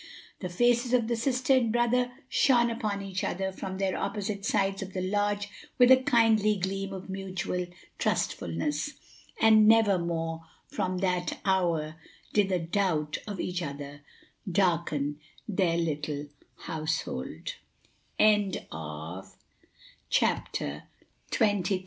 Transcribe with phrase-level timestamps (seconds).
[0.39, 4.81] The faces of the sister and brother shone upon each other from their opposite sides
[4.81, 7.67] of the lodge with a kindly gleam of mutual
[7.99, 8.93] trustfulness;
[9.39, 11.97] and never more from that hour
[12.33, 14.01] did a doubt of each other
[14.57, 16.25] darken their little
[16.63, 17.45] househol